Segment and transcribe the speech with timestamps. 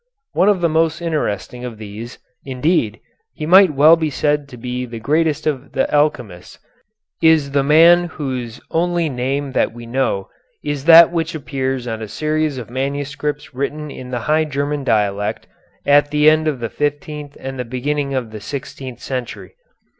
[0.33, 2.99] One of the most interesting of these indeed,
[3.35, 6.57] he might well be said to be the greatest of the alchemists
[7.21, 10.27] is the man whose only name that we know
[10.63, 15.45] is that which appears on a series of manuscripts written in the High German dialect
[15.85, 19.53] of the end of the fifteenth and the beginning of the sixteenth century.